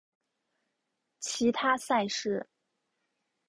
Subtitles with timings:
[1.19, 2.49] 其他赛事